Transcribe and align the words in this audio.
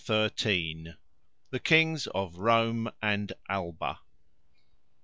XIII. 0.03 0.95
The 1.51 1.59
Kings 1.59 2.07
of 2.07 2.39
Rome 2.39 2.89
and 3.03 3.31
Alba 3.47 3.85
1. 3.85 3.97